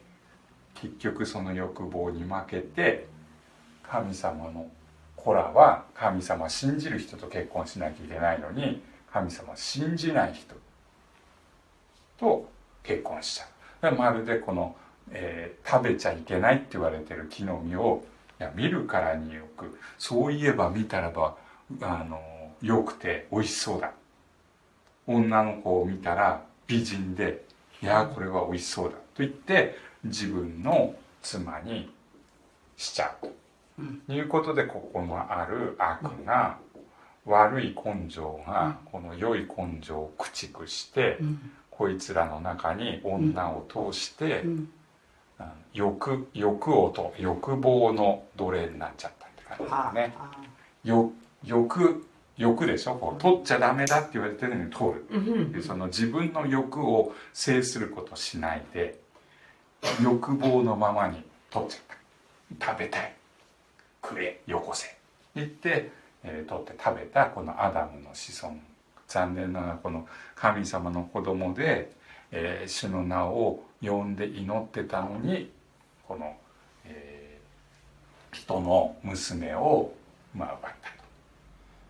[0.75, 3.07] 結局その欲望に負けて
[3.93, 4.65] 神様の
[5.15, 10.55] 子らは神様信じる人と結婚しなきゃいけないのに神様信じない人
[12.17, 12.49] と
[12.81, 13.47] 結婚しちゃう。
[13.81, 14.75] だからまるでこの、
[15.11, 18.03] えー食べちゃいけないって言われてる木の実を
[18.39, 21.37] いや見るからによくそういえば見たらば
[21.81, 22.19] あの
[22.61, 23.91] よくて美味しそうだ。
[25.05, 27.45] 女の子を見たら美人で
[27.81, 28.95] いやこれは美味しそうだ。
[28.95, 31.93] と言って自分の妻に
[32.75, 33.27] しちゃう。
[34.09, 36.57] いうことでここのある悪が
[37.25, 41.51] 悪い根性がこの良い根性を駆逐してうん。
[41.75, 44.43] こいつらの中に女を通して
[45.73, 50.15] 欲欲をと欲望の奴隷になっちゃったって感じはだね
[50.83, 52.05] 欲
[52.37, 52.93] 欲でしょ？
[52.93, 55.51] こう取っちゃダメだって言われてるのに取る。
[55.51, 58.99] でその自分の欲を制することしないで
[59.99, 61.97] 欲望のままに取っちゃっ
[62.59, 62.71] た。
[62.73, 63.15] 食べたい
[64.03, 64.95] くれよこせ。
[65.33, 65.91] 言って、
[66.23, 68.55] えー取って食べたこのアダムの子孫。
[69.07, 71.91] 残念ながらこの神様の子供で、
[72.31, 75.49] えー主の名を呼んで祈ってたのに
[76.07, 76.35] この、
[76.85, 79.93] えー人の娘を、
[80.35, 80.89] まあ、奪った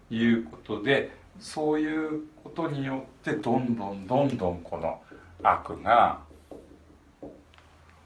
[0.09, 5.01] ということでそういうことによってどんどんどんどんこの
[5.41, 6.19] 悪が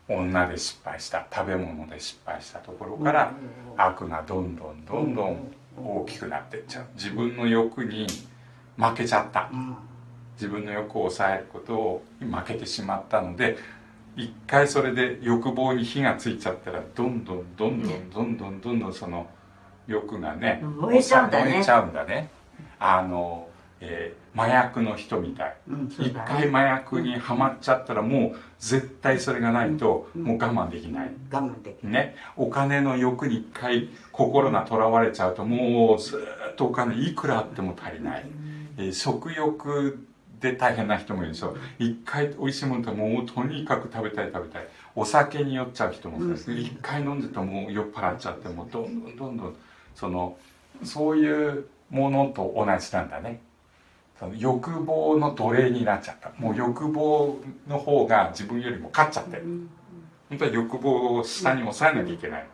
[0.10, 3.34] 女で失敗した食べ物で失敗したところから
[3.76, 6.86] 悪がどんどんどんどん大きくなっていっちゃう。
[6.96, 8.08] 自分の欲に
[8.78, 9.50] 負けちゃった。
[9.52, 9.76] うん。
[10.36, 13.58] 自分の欲を抑えることを負けてしまったので
[14.16, 19.28] 一回それで欲望に火がついちゃったらどんどんどんどんどんどんどんどんその
[19.88, 21.52] 欲がね燃えちゃうんだね。
[21.52, 22.30] 燃えちゃうんだね。
[22.80, 23.48] あの、
[23.82, 25.56] えー麻薬の人みたい。
[25.68, 31.12] うん一回麻薬にはまっちゃったらもう絶対それがないともう我慢できない。
[31.32, 38.26] 我慢できるね、お金の欲に一回心がとらわれちゃうともうずーっとお金いくらあっても足りない、
[38.78, 40.06] えー食欲
[40.40, 41.32] で大変な人もいる。
[41.32, 44.68] でしょ一回美味しいものともうとにかく食べたい食べたい。
[44.96, 49.56] お酒に酔っちゃう人もそうです一回飲んでるともう酔っ払っちゃってもうどんどんどんどん
[49.96, 50.38] その
[50.84, 53.40] そういうものと同じなんだね
[54.20, 56.32] その欲望の奴隷になっちゃった。
[56.38, 59.44] もう欲望の方が自分よりも勝っちゃってる。
[60.30, 62.48] 本当は欲望を下に抑えなきゃいけない、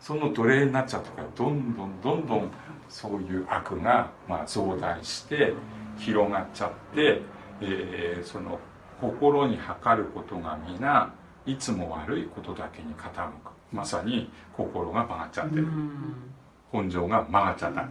[0.00, 2.50] その奴隷になっちゃったからどんどんどんどん
[2.88, 5.54] そういう悪がまあ増大して
[5.96, 7.22] 広がっちゃって、
[7.60, 8.58] えーその
[9.00, 11.12] 心に測ることが皆
[11.44, 13.32] いつも悪いことだけに傾く。
[13.72, 15.66] まさに心が曲がっちゃってる、
[16.70, 17.88] 本性が曲がっちゃった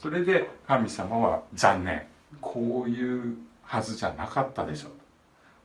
[0.00, 2.06] それで神様は残念。
[2.40, 4.88] こういうはずじゃなかったでしょ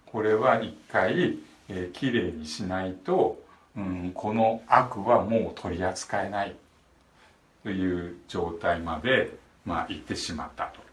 [0.08, 1.38] これは一回、
[1.70, 3.40] えー、きれいにしないと、
[3.78, 6.56] うん、この悪はもう取り扱えない。
[7.64, 9.32] という状態まで、
[9.66, 10.86] まあ、行ってしまったと。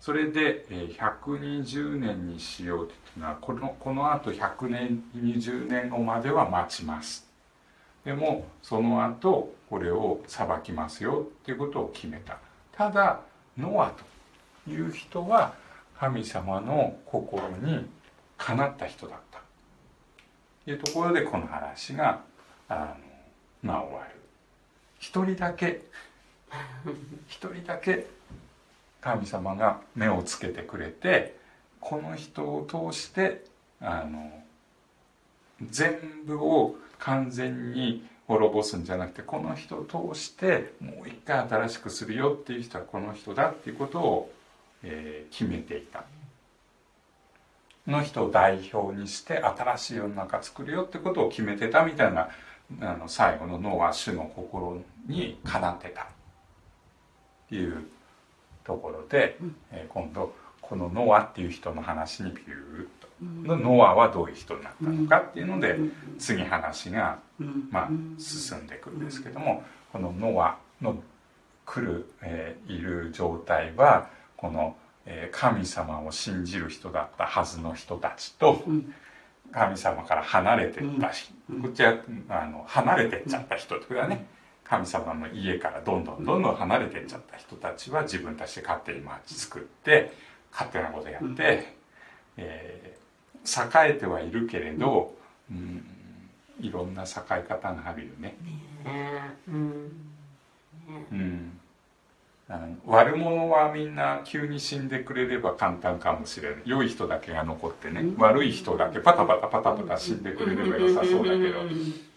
[0.00, 7.26] それで、えー120年にしようというのはこのこのあと100年20年後までは待ちます。
[8.04, 12.36] でもその後これを裁きますよっていうことを決めた。
[12.76, 13.20] ただ
[13.56, 13.94] ノア
[14.66, 15.54] という人は
[15.98, 17.86] 神様の心に
[18.36, 19.40] かなった人だった。
[20.66, 22.20] というところでこの話が
[22.68, 22.94] あ
[23.64, 24.10] のが終わる。
[24.98, 25.80] 一人だけ
[27.26, 28.06] 一人だけ
[29.00, 31.34] 神様が目をつけてくれて
[31.80, 33.42] この人を通して
[33.80, 34.30] あの
[35.62, 44.32] 全部を完全に滅ぼすんじゃなくてこの人を通してもう一回新しくするよっていう人はこの人だっていうことを、
[44.82, 46.04] えー決めていた。
[47.86, 52.28] の人を代表にして新しい世の中作るよってことを決めてたみたいな
[52.80, 56.06] あの最後の脳は主の心にかなってたっ
[57.48, 57.84] ていう
[58.64, 59.36] ところで、
[59.72, 62.88] えー今度このノアっていう人の話にビューッ、
[63.44, 65.78] のノアはどういう人になったのかっていうので、
[66.18, 67.18] 次話が、
[67.70, 69.62] まあ、進んでいくんですけども
[69.92, 70.96] このノアの
[71.64, 78.62] 来る、えーいる状態はこの、えー神様を信じる人だったはずの人たちと、
[79.52, 81.96] 神様から離れていった人、こっちは
[82.28, 84.26] あの離れてっちゃった人とかね
[84.64, 90.12] 神様の家からどんどんどんどん離れてっちゃった人たちは自分たちで勝手に町作って
[90.50, 91.76] 勝手なことやって、
[92.36, 93.01] えー
[93.44, 95.14] 栄えてはいるけれど、
[95.50, 95.84] うん、
[96.60, 98.36] いろんな栄え方があるよね。
[98.84, 99.92] ねうん。
[101.10, 101.58] うん。
[102.86, 106.62] 悪者はみんな急に死んでくれれば簡単かもしれない。
[106.66, 111.60] 良い人だけが残ってね、悪い人だけパタパタパタパタ死んでくれれば良さそうだけど、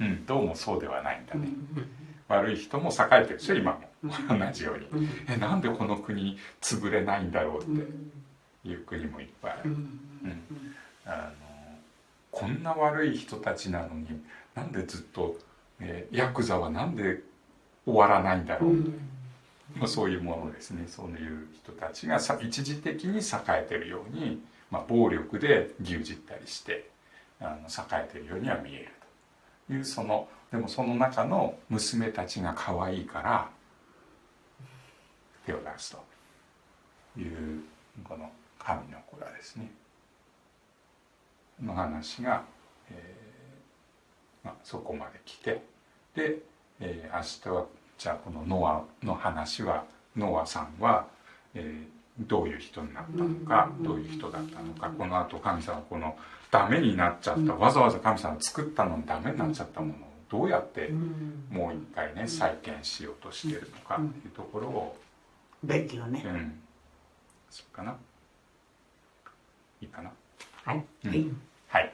[0.01, 1.47] うん、どうもそうではないんだね、
[2.27, 3.79] 悪い人も栄えてるでしょ今も。
[4.03, 8.15] 同じように、えなんでこの国潰れないんだろうって。
[8.65, 9.99] いう国もいっぱいある、うん
[11.05, 11.45] あの
[12.31, 14.07] こんな悪い人たちなのに
[14.53, 15.37] なんでずっと、
[15.79, 17.21] えーヤクザはなんで
[17.85, 18.73] 終わらないんだろう、
[19.77, 20.85] まあ、そういうものですね。
[20.87, 24.41] そういう人たちがさ一時的に栄えてるように、
[24.71, 26.89] まあ、暴力で牛耳ったりして
[27.39, 28.89] あの栄えてるようには見える
[29.67, 33.49] というそのでもその中の娘たちが可愛いから
[35.45, 37.63] 手を出すという
[38.03, 39.69] この神の子らですね
[41.61, 42.43] の話が、
[42.91, 45.61] えーまあ、そこまで来て
[46.15, 46.39] で、
[46.79, 47.65] えー明日は
[47.97, 49.85] じゃあこのノアの話は
[50.15, 51.07] ノアさんは、
[51.53, 56.17] えーどういう人になったのかどういう人だったのかこのあと神様はこの
[56.49, 59.97] ダメになっちゃったわざわざ神様が作ったのにダメになっちゃったものを
[60.29, 60.89] どうやって
[61.51, 64.97] もう一回ね再建しようとしてるのかっていうところを
[65.63, 66.23] 勉強ね。
[66.25, 66.29] う。
[66.29, 66.59] ん。
[67.49, 67.95] そうかな。
[69.81, 70.11] いいかな
[70.65, 70.83] はい。
[71.05, 71.11] うん。
[71.11, 71.25] はい。
[71.67, 71.93] はい。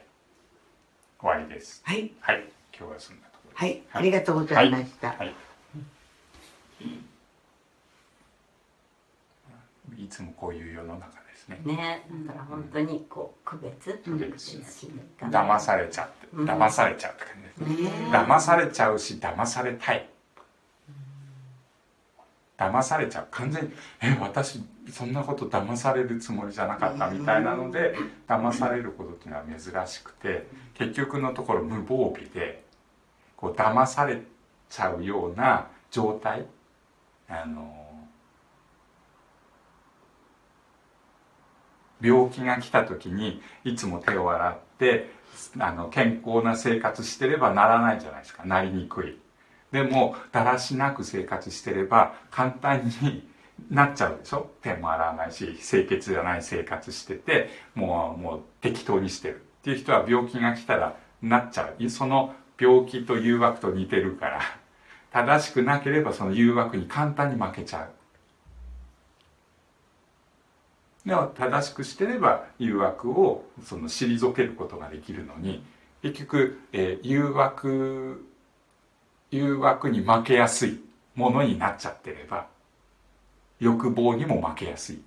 [1.20, 1.82] 終わりです。
[1.84, 2.10] はい。
[2.20, 2.42] はい。
[2.76, 3.56] 今日はそんなところで。
[3.56, 3.82] はい。
[3.92, 5.08] ありがとうございました。
[5.08, 5.34] はい。
[9.98, 10.08] い。
[10.08, 11.60] つもこういう世の中ですね。
[11.66, 12.06] ね。
[12.26, 14.58] だから本当にこう区別うん区別
[15.20, 16.48] 騙されちゃってうん。
[16.48, 17.34] 騙されちゃうって感
[17.66, 17.90] じですね。
[17.90, 20.08] ね騙されちゃうし騙されたい。
[22.56, 23.28] 騙されちゃう。
[23.30, 23.70] 完全に
[24.00, 27.94] 「え私そんなこと騙されるつもりじゃなかった」みたいなので
[28.26, 32.64] 騙されることっていうのは珍しくて結局のところ無防備で
[33.36, 34.22] こう騙され
[34.68, 36.46] ちゃうような状態
[37.28, 37.82] あの
[42.00, 45.10] 病気が来た時にいつも手を洗って
[45.58, 48.44] あの健康な生活してればならないじゃないですか。
[48.44, 49.18] なりにくい。
[49.70, 53.26] でもだらしなく生活してれば簡単に
[53.70, 54.50] なっちゃうでしょ？
[54.62, 61.90] 手も洗わないし清潔じゃない生活しててもうもう適当にしてるっていう人は病気が来たらなっちゃう。
[61.90, 64.40] その病気と誘惑と似てるから
[65.12, 67.82] 正しくなければその誘惑に簡単に負けちゃ
[71.04, 71.08] う。
[71.08, 75.64] でも正しくしてれば誘惑をその退けることができるのに
[76.02, 78.24] 結局、えー誘惑
[79.30, 80.80] 誘惑に負けやすい
[81.14, 82.46] ものになっちゃってれば
[83.62, 85.02] 欲望にも負けやすい。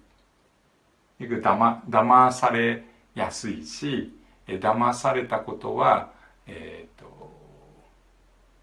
[1.42, 2.84] だま騙され
[3.14, 4.14] やすいし
[4.48, 6.12] えー騙されたことは
[6.48, 7.32] えっ、と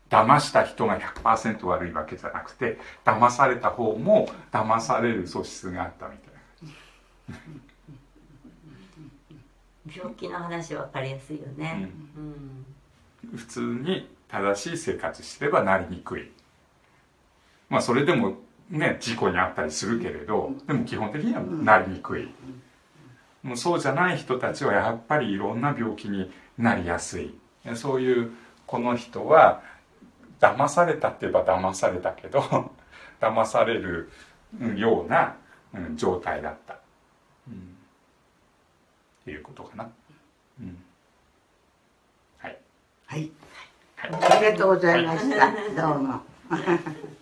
[0.08, 6.34] 騙した人が100%悪いわけじゃなくて騙された方も騙される素質があったみたい
[7.28, 7.36] な。
[9.94, 11.90] 病気の話分かりやすいよね。
[12.16, 12.64] うん。
[13.36, 16.30] 普通に正しい生活してればなりにくい。
[17.68, 18.36] まあそれでも
[18.72, 22.28] ね事故にあったりするけれどでも基本的にはなりにくい。
[23.42, 27.34] もうそうじゃない人たちはやっぱりいろんな病気になりやすい。
[27.74, 28.32] そういう
[28.66, 29.62] この人は
[30.40, 32.40] 騙されたって言えば騙されたけど
[33.20, 34.10] 騙される
[34.76, 35.36] ような
[35.74, 36.76] うん状態だった、
[37.48, 37.56] うん、っ
[39.24, 39.88] ていうことかな、
[40.60, 40.82] うん、
[42.38, 42.58] はい。
[43.06, 43.30] はい。
[43.96, 44.12] はい。
[44.12, 45.30] ありがとうございまし
[45.74, 45.88] た。
[45.88, 46.20] どうも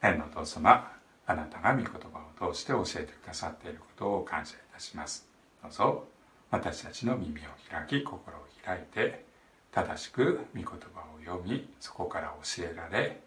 [0.00, 0.90] 天のお父様
[1.26, 5.26] あなたが御言葉を通して教えてくださっていることを感謝いたします。
[5.62, 6.04] どうぞ
[6.50, 9.24] 私たちの耳を開き心を開いて
[9.70, 13.20] 正しく御言葉を読みそこから教えられ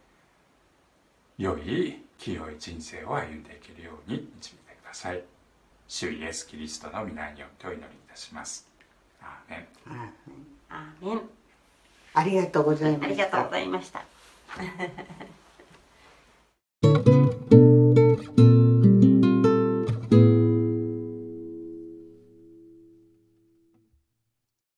[1.38, 5.24] 良い清い人生を歩んでいけるように導いてください。
[5.88, 8.68] 主イエス・キリストの皆によってお祈りいたします。
[9.22, 9.68] アーメン。
[10.70, 11.22] アーメン。
[12.16, 13.06] ありがとうございました。
[13.08, 14.04] ありがとうございました
[16.84, 17.23] thank you